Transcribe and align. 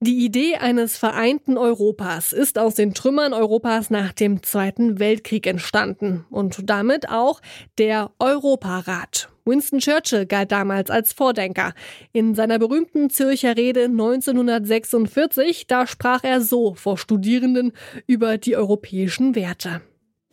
Die 0.00 0.24
Idee 0.24 0.54
eines 0.54 0.96
vereinten 0.96 1.58
Europas 1.58 2.32
ist 2.32 2.56
aus 2.56 2.76
den 2.76 2.94
Trümmern 2.94 3.32
Europas 3.32 3.90
nach 3.90 4.12
dem 4.12 4.44
Zweiten 4.44 5.00
Weltkrieg 5.00 5.44
entstanden 5.44 6.24
und 6.30 6.70
damit 6.70 7.08
auch 7.08 7.40
der 7.78 8.12
Europarat. 8.20 9.28
Winston 9.44 9.80
Churchill 9.80 10.24
galt 10.26 10.52
damals 10.52 10.88
als 10.88 11.12
Vordenker. 11.12 11.72
In 12.12 12.36
seiner 12.36 12.60
berühmten 12.60 13.10
Zürcher 13.10 13.56
Rede 13.56 13.86
1946, 13.86 15.66
da 15.66 15.88
sprach 15.88 16.22
er 16.22 16.42
so 16.42 16.74
vor 16.74 16.96
Studierenden 16.96 17.72
über 18.06 18.38
die 18.38 18.56
europäischen 18.56 19.34
Werte. 19.34 19.80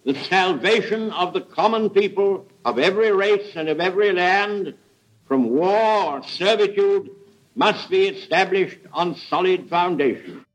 The 0.03 0.13
salvation 0.29 1.11
of 1.11 1.33
the 1.33 1.41
common 1.41 1.91
people 1.91 2.45
of 2.65 2.77
every 2.77 3.09
race 3.09 3.57
and 3.57 3.67
of 3.67 3.79
every 3.79 4.11
land 4.11 4.75
from 5.27 5.49
war 5.49 6.17
or 6.17 6.21
servitude 6.21 7.09
must 7.55 7.89
be 7.89 8.07
established 8.09 8.79
on 8.93 9.15
solid 9.29 9.67
foundation. 9.69 10.45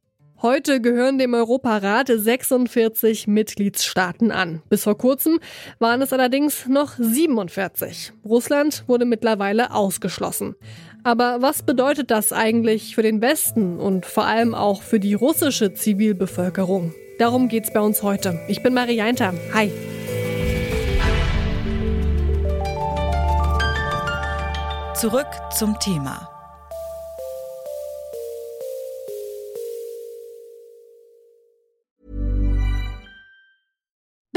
Heute 0.42 0.80
gehören 0.80 1.18
dem 1.18 1.34
Europarat 1.34 2.08
46 2.08 3.26
Mitgliedstaaten 3.26 4.30
an. 4.32 4.62
Bis 4.70 4.84
vor 4.84 4.96
kurzem 4.96 5.38
waren 5.78 6.00
es 6.00 6.14
allerdings 6.14 6.66
noch 6.66 6.92
47. 6.96 8.14
Russland 8.24 8.84
wurde 8.86 9.04
mittlerweile 9.04 9.74
ausgeschlossen. 9.74 10.54
Aber 11.02 11.42
was 11.42 11.62
bedeutet 11.62 12.10
das 12.10 12.32
eigentlich 12.32 12.94
für 12.94 13.02
den 13.02 13.20
Westen 13.20 13.78
und 13.78 14.06
vor 14.06 14.24
allem 14.24 14.54
auch 14.54 14.80
für 14.80 14.98
die 14.98 15.12
russische 15.12 15.74
Zivilbevölkerung? 15.74 16.94
Darum 17.18 17.48
geht's 17.48 17.70
bei 17.70 17.80
uns 17.80 18.02
heute. 18.02 18.40
Ich 18.48 18.62
bin 18.62 18.72
Marianta. 18.72 19.34
Hi. 19.52 19.70
Zurück 24.94 25.28
zum 25.54 25.78
Thema. 25.80 26.39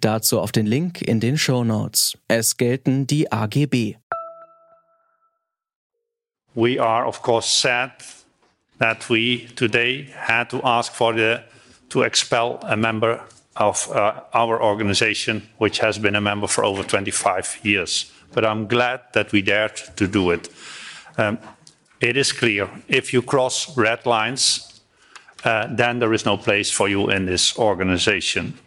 Dazu 0.00 0.40
auf 0.40 0.52
den 0.52 0.66
Link 0.66 1.02
in 1.02 1.20
den 1.20 1.36
Show 1.36 1.64
Notes. 1.64 2.16
Es 2.28 2.56
gelten 2.56 3.06
die 3.06 3.30
AGB. 3.30 3.96
We 6.54 6.80
are 6.80 7.06
of 7.06 7.22
course 7.22 7.48
sad 7.48 7.90
that 8.78 9.08
we 9.10 9.46
today 9.56 10.08
had 10.14 10.48
to 10.50 10.60
ask 10.62 10.92
for 10.94 11.12
the 11.12 11.42
to 11.88 12.02
expel 12.02 12.58
a 12.62 12.76
member 12.76 13.20
of 13.56 13.88
uh, 13.90 14.20
our 14.32 14.60
organization, 14.62 15.42
which 15.58 15.80
has 15.80 15.98
been 15.98 16.16
a 16.16 16.20
member 16.20 16.48
for 16.48 16.64
over 16.64 16.82
25 16.82 17.60
years. 17.62 18.12
But 18.32 18.44
I'm 18.44 18.66
glad 18.66 19.00
that 19.12 19.32
we 19.32 19.42
dared 19.42 19.76
to 19.96 20.06
do 20.06 20.30
it. 20.30 20.48
Um, 21.16 21.38
it 22.00 22.16
is 22.16 22.32
clear 22.32 22.68
if 22.88 23.12
you 23.12 23.22
cross 23.22 23.76
red 23.76 24.06
lines, 24.06 24.82
uh, 25.44 25.68
then 25.70 26.00
there 26.00 26.12
is 26.12 26.24
no 26.24 26.36
place 26.36 26.70
for 26.70 26.88
you 26.88 27.10
in 27.10 27.26
this 27.26 27.56
organization. 27.58 28.58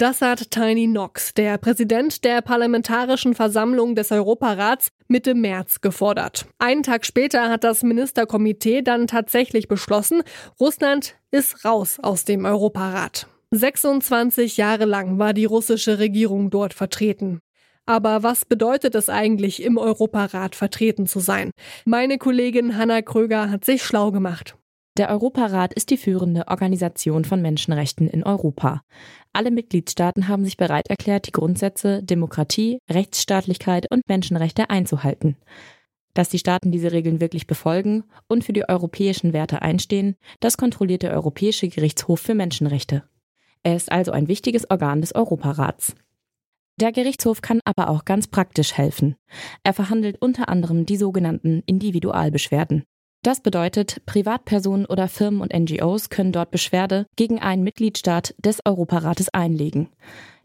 Das 0.00 0.22
hat 0.22 0.52
Tiny 0.52 0.86
Knox, 0.86 1.34
der 1.34 1.58
Präsident 1.58 2.22
der 2.22 2.40
Parlamentarischen 2.40 3.34
Versammlung 3.34 3.96
des 3.96 4.12
Europarats, 4.12 4.90
Mitte 5.08 5.34
März 5.34 5.80
gefordert. 5.80 6.46
Einen 6.60 6.84
Tag 6.84 7.04
später 7.04 7.50
hat 7.50 7.64
das 7.64 7.82
Ministerkomitee 7.82 8.82
dann 8.82 9.08
tatsächlich 9.08 9.66
beschlossen, 9.66 10.22
Russland 10.60 11.16
ist 11.32 11.64
raus 11.64 11.98
aus 12.00 12.24
dem 12.24 12.44
Europarat. 12.44 13.26
26 13.50 14.56
Jahre 14.56 14.84
lang 14.84 15.18
war 15.18 15.34
die 15.34 15.46
russische 15.46 15.98
Regierung 15.98 16.50
dort 16.50 16.74
vertreten. 16.74 17.40
Aber 17.84 18.22
was 18.22 18.44
bedeutet 18.44 18.94
es 18.94 19.08
eigentlich, 19.08 19.64
im 19.64 19.78
Europarat 19.78 20.54
vertreten 20.54 21.08
zu 21.08 21.18
sein? 21.18 21.50
Meine 21.84 22.18
Kollegin 22.18 22.76
Hanna 22.76 23.02
Kröger 23.02 23.50
hat 23.50 23.64
sich 23.64 23.82
schlau 23.82 24.12
gemacht. 24.12 24.54
Der 24.98 25.10
Europarat 25.10 25.74
ist 25.74 25.90
die 25.90 25.96
führende 25.96 26.48
Organisation 26.48 27.24
von 27.24 27.40
Menschenrechten 27.40 28.08
in 28.08 28.24
Europa. 28.24 28.82
Alle 29.38 29.52
Mitgliedstaaten 29.52 30.26
haben 30.26 30.44
sich 30.44 30.56
bereit 30.56 30.88
erklärt, 30.88 31.28
die 31.28 31.30
Grundsätze 31.30 32.02
Demokratie, 32.02 32.80
Rechtsstaatlichkeit 32.90 33.86
und 33.88 34.02
Menschenrechte 34.08 34.68
einzuhalten. 34.68 35.36
Dass 36.12 36.28
die 36.28 36.40
Staaten 36.40 36.72
diese 36.72 36.90
Regeln 36.90 37.20
wirklich 37.20 37.46
befolgen 37.46 38.02
und 38.26 38.42
für 38.42 38.52
die 38.52 38.68
europäischen 38.68 39.32
Werte 39.32 39.62
einstehen, 39.62 40.16
das 40.40 40.56
kontrolliert 40.56 41.04
der 41.04 41.12
Europäische 41.12 41.68
Gerichtshof 41.68 42.18
für 42.18 42.34
Menschenrechte. 42.34 43.04
Er 43.62 43.76
ist 43.76 43.92
also 43.92 44.10
ein 44.10 44.26
wichtiges 44.26 44.68
Organ 44.72 45.02
des 45.02 45.14
Europarats. 45.14 45.94
Der 46.80 46.90
Gerichtshof 46.90 47.40
kann 47.40 47.60
aber 47.64 47.90
auch 47.90 48.04
ganz 48.04 48.26
praktisch 48.26 48.76
helfen. 48.76 49.14
Er 49.62 49.72
verhandelt 49.72 50.20
unter 50.20 50.48
anderem 50.48 50.84
die 50.84 50.96
sogenannten 50.96 51.62
Individualbeschwerden. 51.64 52.82
Das 53.22 53.40
bedeutet, 53.40 54.00
Privatpersonen 54.06 54.86
oder 54.86 55.08
Firmen 55.08 55.40
und 55.40 55.52
NGOs 55.52 56.08
können 56.08 56.32
dort 56.32 56.50
Beschwerde 56.50 57.06
gegen 57.16 57.40
einen 57.40 57.64
Mitgliedstaat 57.64 58.34
des 58.38 58.60
Europarates 58.64 59.28
einlegen. 59.30 59.88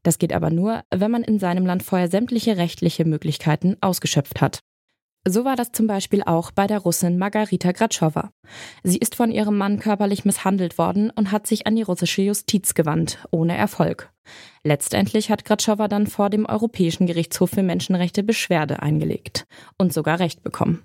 Das 0.02 0.18
geht 0.18 0.34
aber 0.34 0.50
nur, 0.50 0.84
wenn 0.94 1.12
man 1.12 1.24
in 1.24 1.40
seinem 1.40 1.66
Land 1.66 1.84
vorher 1.84 2.10
sämtliche 2.10 2.58
rechtliche 2.58 3.06
Möglichkeiten 3.06 3.78
ausgeschöpft 3.82 4.42
hat. 4.42 4.60
So 5.26 5.46
war 5.46 5.56
das 5.56 5.72
zum 5.72 5.88
Beispiel 5.88 6.22
auch 6.24 6.52
bei 6.52 6.68
der 6.68 6.80
Russin 6.80 7.18
Margarita 7.18 7.72
Gratschowa. 7.72 8.32
Sie 8.84 8.98
ist 8.98 9.16
von 9.16 9.32
ihrem 9.32 9.58
Mann 9.58 9.80
körperlich 9.80 10.26
misshandelt 10.26 10.78
worden 10.78 11.12
und 11.12 11.32
hat 11.32 11.48
sich 11.48 11.66
an 11.66 11.78
die 11.78 11.82
russische 11.82 12.24
Justiz 12.24 12.74
gewandt, 12.74 13.26
ohne 13.32 13.56
Erfolg. 13.56 14.12
Letztendlich 14.66 15.30
hat 15.30 15.46
Gratschowa 15.46 15.88
dann 15.88 16.08
vor 16.08 16.30
dem 16.30 16.46
Europäischen 16.46 17.08
Gerichtshof 17.08 17.52
für 17.52 17.64
Menschenrechte 17.64 18.22
Beschwerde 18.22 18.82
eingelegt 18.82 19.46
und 19.78 19.94
sogar 19.94 20.20
Recht 20.20 20.44
bekommen. 20.44 20.84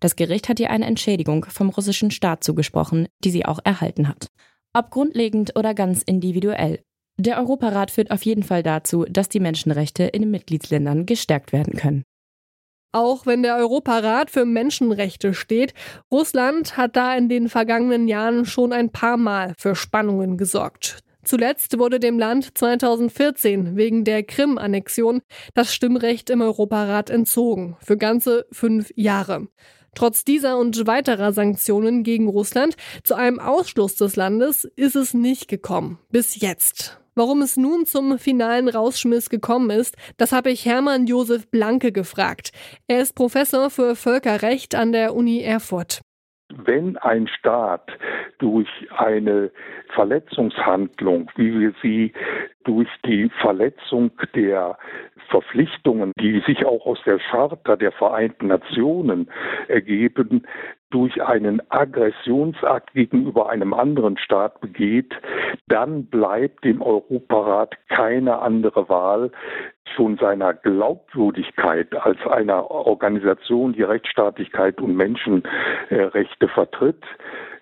Das 0.00 0.16
Gericht 0.16 0.48
hat 0.48 0.60
ihr 0.60 0.70
eine 0.70 0.86
Entschädigung 0.86 1.44
vom 1.48 1.70
russischen 1.70 2.10
Staat 2.10 2.44
zugesprochen, 2.44 3.08
die 3.24 3.30
sie 3.30 3.44
auch 3.44 3.58
erhalten 3.64 4.08
hat. 4.08 4.28
Ob 4.72 4.90
grundlegend 4.90 5.56
oder 5.56 5.74
ganz 5.74 6.02
individuell. 6.02 6.80
Der 7.16 7.38
Europarat 7.38 7.90
führt 7.90 8.10
auf 8.10 8.24
jeden 8.24 8.44
Fall 8.44 8.62
dazu, 8.62 9.04
dass 9.04 9.28
die 9.28 9.40
Menschenrechte 9.40 10.04
in 10.04 10.22
den 10.22 10.30
Mitgliedsländern 10.30 11.04
gestärkt 11.04 11.52
werden 11.52 11.74
können. 11.74 12.04
Auch 12.92 13.26
wenn 13.26 13.42
der 13.42 13.56
Europarat 13.56 14.30
für 14.30 14.44
Menschenrechte 14.44 15.34
steht, 15.34 15.74
Russland 16.10 16.76
hat 16.76 16.96
da 16.96 17.14
in 17.16 17.28
den 17.28 17.48
vergangenen 17.48 18.08
Jahren 18.08 18.46
schon 18.46 18.72
ein 18.72 18.90
paar 18.90 19.16
Mal 19.16 19.52
für 19.58 19.74
Spannungen 19.74 20.38
gesorgt. 20.38 21.00
Zuletzt 21.28 21.78
wurde 21.78 22.00
dem 22.00 22.18
Land 22.18 22.56
2014 22.56 23.76
wegen 23.76 24.02
der 24.02 24.22
Krim-Annexion 24.22 25.20
das 25.52 25.74
Stimmrecht 25.74 26.30
im 26.30 26.40
Europarat 26.40 27.10
entzogen, 27.10 27.76
für 27.80 27.98
ganze 27.98 28.46
fünf 28.50 28.90
Jahre. 28.96 29.46
Trotz 29.94 30.24
dieser 30.24 30.56
und 30.56 30.86
weiterer 30.86 31.34
Sanktionen 31.34 32.02
gegen 32.02 32.28
Russland 32.28 32.76
zu 33.04 33.14
einem 33.14 33.40
Ausschluss 33.40 33.96
des 33.96 34.16
Landes 34.16 34.64
ist 34.74 34.96
es 34.96 35.12
nicht 35.12 35.48
gekommen. 35.48 35.98
Bis 36.08 36.40
jetzt. 36.40 36.98
Warum 37.14 37.42
es 37.42 37.58
nun 37.58 37.84
zum 37.84 38.18
finalen 38.18 38.70
Rausschmiss 38.70 39.28
gekommen 39.28 39.68
ist, 39.68 39.96
das 40.16 40.32
habe 40.32 40.50
ich 40.50 40.64
Hermann 40.64 41.06
Josef 41.06 41.46
Blanke 41.48 41.92
gefragt. 41.92 42.52
Er 42.86 43.02
ist 43.02 43.14
Professor 43.14 43.68
für 43.68 43.96
Völkerrecht 43.96 44.74
an 44.74 44.92
der 44.92 45.14
Uni 45.14 45.42
Erfurt. 45.42 46.00
Wenn 46.50 46.96
ein 46.96 47.28
Staat 47.28 47.90
durch 48.38 48.68
eine 48.96 49.50
Verletzungshandlung, 49.94 51.30
wie 51.36 51.60
wir 51.60 51.74
sie 51.82 52.12
durch 52.64 52.88
die 53.04 53.28
Verletzung 53.40 54.10
der 54.34 54.78
Verpflichtungen, 55.28 56.12
die 56.18 56.40
sich 56.46 56.64
auch 56.64 56.86
aus 56.86 56.98
der 57.04 57.18
Charta 57.18 57.76
der 57.76 57.92
Vereinten 57.92 58.46
Nationen 58.46 59.30
ergeben, 59.68 60.46
durch 60.90 61.22
einen 61.22 61.60
Aggressionsakt 61.70 62.94
gegenüber 62.94 63.50
einem 63.50 63.74
anderen 63.74 64.16
Staat 64.16 64.60
begeht, 64.60 65.14
dann 65.66 66.06
bleibt 66.06 66.64
dem 66.64 66.80
Europarat 66.80 67.76
keine 67.88 68.38
andere 68.40 68.88
Wahl, 68.88 69.30
schon 69.94 70.16
seiner 70.16 70.54
Glaubwürdigkeit 70.54 71.94
als 71.94 72.18
einer 72.26 72.70
Organisation, 72.70 73.72
die 73.72 73.82
Rechtsstaatlichkeit 73.82 74.80
und 74.80 74.96
Menschenrechte 74.96 76.48
vertritt, 76.48 77.04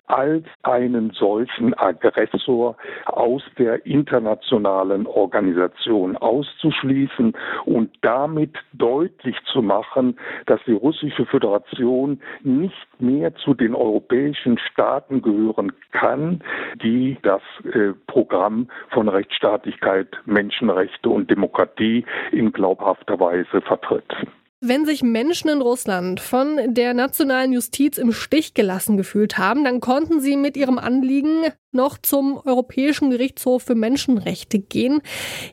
als 0.07 0.45
einen 0.63 1.11
solchen 1.11 1.73
Aggressor 1.73 2.75
aus 3.05 3.43
der 3.57 3.85
internationalen 3.85 5.05
Organisation 5.05 6.17
auszuschließen 6.17 7.33
und 7.65 7.91
damit 8.01 8.55
deutlich 8.73 9.35
zu 9.51 9.61
machen, 9.61 10.17
dass 10.45 10.61
die 10.65 10.73
russische 10.73 11.25
Föderation 11.25 12.21
nicht 12.41 12.87
mehr 12.99 13.35
zu 13.35 13.53
den 13.53 13.75
europäischen 13.75 14.57
Staaten 14.57 15.21
gehören 15.21 15.73
kann, 15.91 16.41
die 16.81 17.17
das 17.21 17.41
äh, 17.65 17.93
Programm 18.07 18.69
von 18.89 19.09
Rechtsstaatlichkeit, 19.09 20.07
Menschenrechte 20.25 21.09
und 21.09 21.29
Demokratie 21.29 22.05
in 22.31 22.51
glaubhafter 22.53 23.19
Weise 23.19 23.61
vertritt. 23.61 24.15
Wenn 24.59 24.85
sich 24.85 25.03
Menschen 25.03 25.51
in 25.51 25.61
Russland 25.61 26.19
von 26.19 26.73
der 26.73 26.95
nationalen 26.95 27.53
Justiz 27.53 27.99
im 27.99 28.11
Stich 28.11 28.55
gelassen 28.55 28.97
gefühlt 28.97 29.37
haben, 29.37 29.63
dann 29.63 29.81
konnten 29.81 30.19
sie 30.19 30.35
mit 30.35 30.57
ihrem 30.57 30.79
Anliegen 30.79 31.43
noch 31.71 31.99
zum 31.99 32.41
Europäischen 32.43 33.11
Gerichtshof 33.11 33.61
für 33.61 33.75
Menschenrechte 33.75 34.57
gehen. 34.57 35.01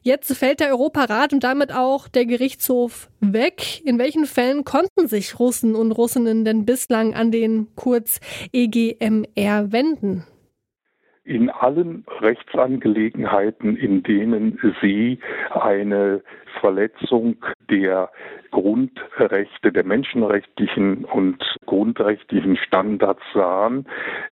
Jetzt 0.00 0.34
fällt 0.34 0.60
der 0.60 0.70
Europarat 0.70 1.34
und 1.34 1.44
damit 1.44 1.70
auch 1.70 2.08
der 2.08 2.24
Gerichtshof 2.24 3.10
weg. 3.20 3.82
In 3.84 3.98
welchen 3.98 4.24
Fällen 4.24 4.64
konnten 4.64 5.06
sich 5.06 5.38
Russen 5.38 5.74
und 5.74 5.92
Russinnen 5.92 6.46
denn 6.46 6.64
bislang 6.64 7.12
an 7.12 7.30
den 7.30 7.68
kurz 7.76 8.20
EGMR 8.54 9.70
wenden? 9.70 10.24
in 11.26 11.48
allen 11.48 12.04
Rechtsangelegenheiten, 12.20 13.76
in 13.76 14.02
denen 14.02 14.58
sie 14.82 15.18
eine 15.50 16.22
Verletzung 16.60 17.36
der 17.70 18.10
Grundrechte, 18.50 19.72
der 19.72 19.84
menschenrechtlichen 19.84 21.04
und 21.04 21.42
grundrechtlichen 21.66 22.56
Standards 22.56 23.22
sahen, 23.34 23.86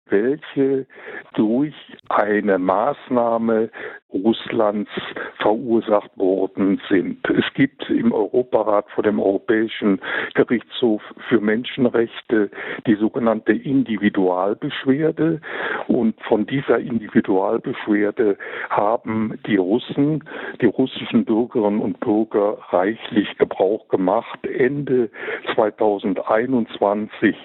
welche 0.05 0.85
durch 1.33 1.73
eine 2.09 2.59
Maßnahme 2.59 3.69
Russlands 4.13 4.91
verursacht 5.39 6.15
worden 6.17 6.81
sind. 6.89 7.27
Es 7.29 7.45
gibt 7.53 7.89
im 7.89 8.11
Europarat 8.11 8.89
vor 8.91 9.03
dem 9.03 9.19
Europäischen 9.19 10.01
Gerichtshof 10.35 11.01
für 11.29 11.39
Menschenrechte 11.39 12.51
die 12.85 12.95
sogenannte 12.95 13.53
Individualbeschwerde 13.53 15.39
und 15.87 16.21
von 16.23 16.45
dieser 16.45 16.79
Individualbeschwerde 16.79 18.37
haben 18.69 19.39
die 19.47 19.55
Russen, 19.55 20.25
die 20.61 20.65
russischen 20.65 21.23
Bürgerinnen 21.23 21.79
und 21.79 21.99
Bürger 22.01 22.10
reichlich 22.69 23.37
Gebrauch 23.37 23.87
gemacht. 23.87 24.45
Ende 24.45 25.09
2021 25.55 27.35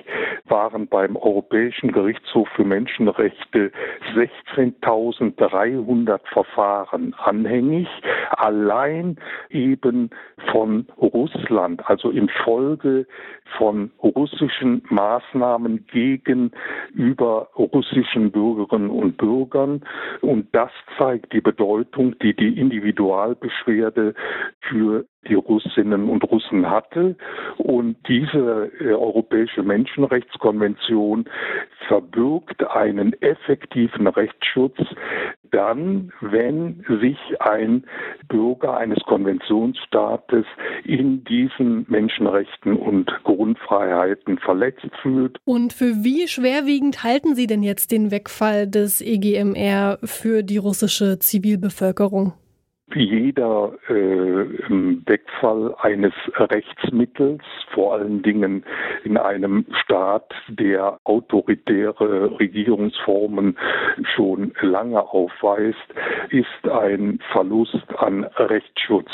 waren 0.46 0.88
beim 0.88 1.14
Europäischen 1.16 1.92
Gerichtshof 1.92 2.48
für 2.56 2.64
Menschenrechte 2.64 3.70
16.300 4.14 6.18
Verfahren 6.32 7.14
anhängig, 7.14 7.86
allein 8.30 9.16
eben 9.50 10.10
von 10.50 10.86
Russland, 10.98 11.88
also 11.88 12.10
infolge 12.10 13.06
von 13.56 13.92
russischen 14.02 14.82
Maßnahmen 14.88 15.86
gegenüber 15.86 17.48
russischen 17.56 18.32
Bürgerinnen 18.32 18.90
und 18.90 19.16
Bürgern. 19.16 19.84
Und 20.20 20.48
das 20.52 20.72
zeigt 20.98 21.32
die 21.32 21.40
Bedeutung, 21.40 22.18
die 22.18 22.34
die 22.34 22.58
Individualbeschwerde 22.58 24.14
für 24.60 25.06
die 25.28 25.34
Russinnen 25.34 26.08
und 26.08 26.22
Russen 26.24 26.70
hatte. 26.70 27.16
Und 27.58 27.96
diese 28.08 28.70
äh, 28.80 28.92
Europäische 28.92 29.62
Menschenrechtskonvention 29.62 31.28
verbirgt 31.88 32.64
einen 32.68 33.12
effektiven 33.22 34.06
Rechtsschutz 34.06 34.76
dann, 35.52 36.12
wenn 36.20 36.84
sich 37.00 37.18
ein 37.40 37.84
Bürger 38.28 38.76
eines 38.76 38.98
Konventionsstaates 39.06 40.44
in 40.84 41.24
diesen 41.24 41.86
Menschenrechten 41.88 42.76
und 42.76 43.10
Grundfreiheiten 43.24 44.38
verletzt 44.38 44.90
fühlt. 45.02 45.38
Und 45.44 45.72
für 45.72 46.04
wie 46.04 46.28
schwerwiegend 46.28 47.04
halten 47.04 47.34
Sie 47.34 47.46
denn 47.46 47.62
jetzt 47.62 47.92
den 47.92 48.10
Wegfall 48.10 48.68
des 48.68 49.00
EGMR 49.00 49.98
für 50.02 50.42
die 50.42 50.58
russische 50.58 51.18
Zivilbevölkerung? 51.18 52.32
Jeder 52.96 53.72
äh, 53.88 53.92
Wegfall 53.92 55.74
eines 55.78 56.12
Rechtsmittels, 56.34 57.42
vor 57.72 57.94
allen 57.94 58.22
Dingen 58.22 58.64
in 59.04 59.16
einem 59.16 59.66
Staat, 59.82 60.32
der 60.48 60.98
autoritäre 61.04 62.38
Regierungsformen 62.40 63.58
schon 64.14 64.52
lange 64.60 65.00
aufweist, 65.00 65.76
ist 66.30 66.68
ein 66.70 67.20
Verlust 67.32 67.86
an 67.98 68.24
Rechtsschutz 68.24 69.10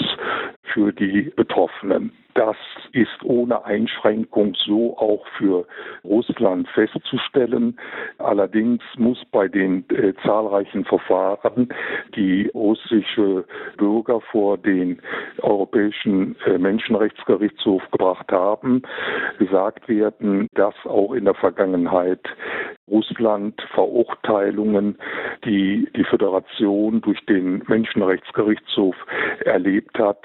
für 0.73 0.93
die 0.93 1.33
Betroffenen. 1.37 2.13
Das 2.35 2.57
ist 2.93 3.23
ohne 3.25 3.65
Einschränkung 3.67 4.55
so 4.55 4.97
auch 4.97 5.27
für 5.37 5.67
Russland 6.03 6.67
festzustellen. 6.69 7.79
Allerdings 8.19 8.83
muss 8.97 9.23
bei 9.31 9.49
den 9.49 9.85
äh, 9.91 10.15
zahlreichen 10.25 10.87
Verfahren, 10.87 11.69
die 12.17 12.51
russische 12.55 13.45
Bürger 13.77 14.21
vor 14.23 14.57
den 14.57 15.03
Europäischen 15.43 16.37
äh, 16.47 16.57
Menschenrechtsgerichtshof 16.57 17.83
gebracht 17.91 18.33
haben, 18.33 18.83
gesagt 19.39 19.89
werden, 19.89 20.47
dass 20.55 20.75
auch 20.85 21.13
in 21.13 21.27
der 21.27 21.35
Vergangenheit 21.35 22.27
Russland 22.89 23.61
Verurteilungen, 23.75 24.97
die 25.45 25.89
die 25.97 26.05
Föderation 26.05 27.01
durch 27.01 27.25
den 27.27 27.65
Menschenrechtsgerichtshof 27.67 28.95
erlebt 29.45 29.99
hat, 29.99 30.25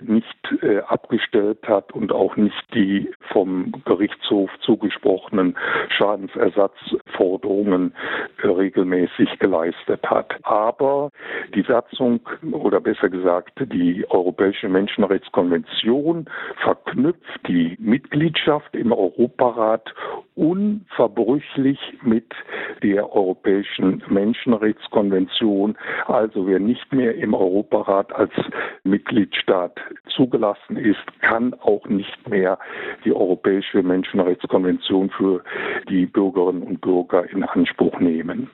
nicht 0.00 0.26
äh, 0.62 0.80
abgestellt 0.80 1.66
hat 1.66 1.92
und 1.92 2.12
auch 2.12 2.36
nicht 2.36 2.74
die 2.74 3.10
vom 3.32 3.72
Gerichtshof 3.84 4.50
zugesprochenen 4.60 5.56
Schadensersatzforderungen 5.90 7.94
äh, 8.42 8.46
regelmäßig 8.46 9.38
geleistet 9.38 10.08
hat. 10.08 10.34
Aber 10.42 11.10
die 11.54 11.62
Satzung 11.62 12.20
oder 12.50 12.80
besser 12.80 13.10
gesagt 13.10 13.52
die 13.72 14.04
Europäische 14.08 14.68
Menschenrechtskonvention 14.68 16.26
verknüpft 16.62 17.40
die 17.46 17.76
Mitgliedschaft 17.78 18.74
im 18.74 18.92
Europarat 18.92 19.94
unverbrüchlich 20.34 21.78
mit 22.02 22.26
der 22.82 23.14
Europäischen 23.14 24.02
Menschenrechtskonvention. 24.08 25.76
Also 26.06 26.46
wer 26.46 26.58
nicht 26.58 26.92
mehr 26.92 27.14
im 27.14 27.34
Europarat 27.34 28.12
als 28.12 28.32
Mitgliedstaat 28.84 29.78
zugelassen 30.14 30.76
ist, 30.76 31.00
kann 31.20 31.54
auch 31.54 31.86
nicht 31.86 32.28
mehr 32.28 32.58
die 33.04 33.12
Europäische 33.12 33.82
Menschenrechtskonvention 33.82 35.10
für 35.10 35.42
die 35.88 36.06
Bürgerinnen 36.06 36.62
und 36.62 36.80
Bürger 36.80 37.28
in 37.30 37.44
Anspruch 37.44 37.98
nehmen. 38.00 38.50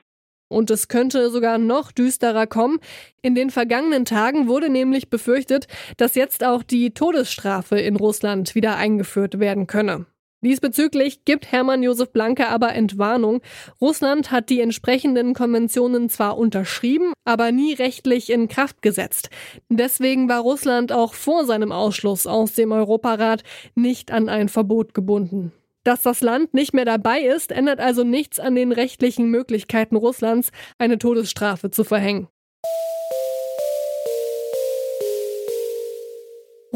Und 0.49 0.71
es 0.71 0.89
könnte 0.89 1.31
sogar 1.31 1.59
noch 1.59 1.91
düsterer 1.91 2.47
kommen. 2.47 2.79
In 3.20 3.34
den 3.34 3.51
vergangenen 3.51 4.05
Tagen 4.05 4.46
wurde 4.46 4.70
nämlich 4.70 5.10
befürchtet, 5.10 5.67
dass 5.96 6.15
jetzt 6.15 6.44
auch 6.44 6.63
die 6.63 6.93
Todesstrafe 6.93 7.79
in 7.81 7.96
Russland 7.96 8.55
wieder 8.55 8.77
eingeführt 8.77 9.41
werden 9.41 9.67
könne. 9.67 10.06
Diesbezüglich 10.46 11.24
gibt 11.24 11.50
Hermann 11.50 11.82
Josef 11.82 12.12
Blanke 12.12 12.46
aber 12.46 12.72
Entwarnung. 12.72 13.41
Russland 13.81 14.31
hat 14.31 14.48
die 14.48 14.60
entsprechenden 14.60 15.34
Konventionen 15.34 16.08
zwar 16.08 16.38
unterschrieben, 16.38 17.12
aber 17.24 17.50
nie 17.50 17.74
rechtlich 17.74 18.31
in 18.31 18.46
Kraft 18.46 18.81
gesetzt. 18.81 19.29
Deswegen 19.69 20.29
war 20.29 20.38
Russland 20.43 20.93
auch 20.93 21.15
vor 21.15 21.44
seinem 21.46 21.72
Ausschluss 21.72 22.29
aus 22.29 22.53
dem 22.53 22.70
Europarat 22.70 23.43
nicht 23.74 24.12
an 24.12 24.29
ein 24.29 24.48
Verbot 24.48 24.94
gebunden. 24.94 25.50
Dass 25.82 26.03
das 26.03 26.20
Land 26.20 26.55
nicht 26.55 26.74
mehr 26.74 26.84
dabei 26.84 27.22
ist, 27.22 27.50
ändert 27.50 27.81
also 27.81 28.05
nichts 28.05 28.38
an 28.38 28.55
den 28.55 28.70
rechtlichen 28.70 29.29
Möglichkeiten 29.29 29.96
Russlands, 29.96 30.53
eine 30.79 30.98
Todesstrafe 30.98 31.72
zu 31.72 31.82
verhängen. 31.82 32.29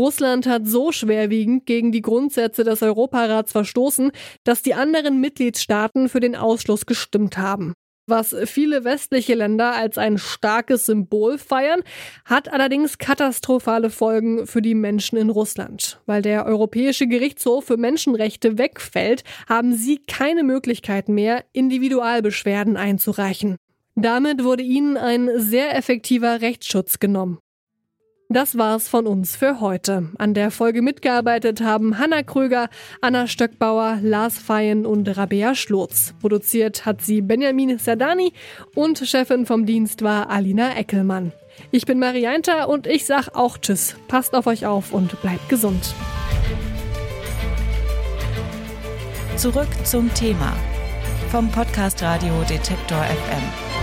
Russland 0.00 0.46
hat 0.46 0.66
so 0.66 0.92
schwerwiegend 0.92 1.66
gegen 1.66 1.92
die 1.92 2.00
Grundsätze 2.00 2.64
des 2.64 2.82
Europarats 2.82 3.52
verstoßen, 3.52 4.12
dass 4.44 4.62
die 4.62 4.72
anderen 4.72 5.20
Mitgliedstaaten 5.20 6.08
für 6.08 6.20
den 6.20 6.34
Ausschluss 6.36 6.86
gestimmt 6.86 7.36
haben. 7.36 7.74
Was 8.06 8.34
viele 8.46 8.84
westliche 8.84 9.34
Länder 9.34 9.76
als 9.76 9.98
ein 9.98 10.16
starkes 10.16 10.86
Symbol 10.86 11.36
feiern, 11.36 11.82
hat 12.24 12.50
allerdings 12.50 12.96
katastrophale 12.96 13.90
Folgen 13.90 14.46
für 14.46 14.62
die 14.62 14.74
Menschen 14.74 15.18
in 15.18 15.28
Russland. 15.28 16.00
Weil 16.06 16.22
der 16.22 16.46
Europäische 16.46 17.06
Gerichtshof 17.06 17.66
für 17.66 17.76
Menschenrechte 17.76 18.56
wegfällt, 18.56 19.22
haben 19.48 19.74
sie 19.74 19.98
keine 19.98 20.44
Möglichkeit 20.44 21.10
mehr, 21.10 21.44
Individualbeschwerden 21.52 22.78
einzureichen. 22.78 23.56
Damit 23.96 24.44
wurde 24.44 24.62
ihnen 24.62 24.96
ein 24.96 25.30
sehr 25.36 25.76
effektiver 25.76 26.40
Rechtsschutz 26.40 27.00
genommen. 27.00 27.38
Das 28.32 28.56
war's 28.56 28.86
von 28.86 29.08
uns 29.08 29.34
für 29.34 29.60
heute. 29.60 30.08
An 30.16 30.34
der 30.34 30.52
Folge 30.52 30.82
mitgearbeitet 30.82 31.62
haben 31.62 31.98
Hanna 31.98 32.22
Kröger, 32.22 32.68
Anna 33.00 33.26
Stöckbauer, 33.26 33.98
Lars 34.02 34.38
Feyen 34.38 34.86
und 34.86 35.08
Rabea 35.16 35.56
Schlotz. 35.56 36.14
Produziert 36.20 36.86
hat 36.86 37.02
sie 37.02 37.22
Benjamin 37.22 37.76
Serdani 37.76 38.32
und 38.76 38.98
Chefin 38.98 39.46
vom 39.46 39.66
Dienst 39.66 40.02
war 40.02 40.30
Alina 40.30 40.76
Eckelmann. 40.76 41.32
Ich 41.72 41.86
bin 41.86 41.98
Marianta 41.98 42.66
und 42.66 42.86
ich 42.86 43.04
sag 43.04 43.34
auch 43.34 43.58
Tschüss. 43.58 43.96
Passt 44.06 44.32
auf 44.32 44.46
euch 44.46 44.64
auf 44.64 44.92
und 44.92 45.20
bleibt 45.22 45.48
gesund. 45.48 45.92
Zurück 49.34 49.68
zum 49.82 50.14
Thema 50.14 50.52
vom 51.32 51.50
Podcast 51.50 52.00
Radio 52.00 52.44
Detektor 52.48 53.02
FM. 53.02 53.79